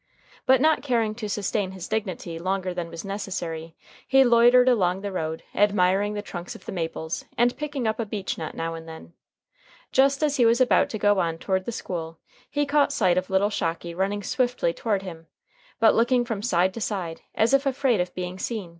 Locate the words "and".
7.37-7.55, 8.73-8.89